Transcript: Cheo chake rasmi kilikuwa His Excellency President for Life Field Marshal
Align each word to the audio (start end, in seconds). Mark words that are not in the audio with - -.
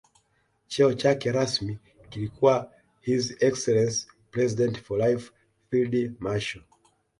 Cheo 0.69 0.93
chake 0.97 1.31
rasmi 1.31 1.79
kilikuwa 2.09 2.71
His 3.01 3.31
Excellency 3.39 4.07
President 4.31 4.77
for 4.81 4.97
Life 4.97 5.31
Field 5.69 6.15
Marshal 6.19 6.63